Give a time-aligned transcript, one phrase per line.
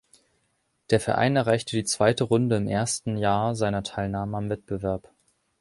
[0.89, 5.11] Der Verein erreichte die zweite Runde im ersten Jahr seiner Teilnahme am Wettbewerb.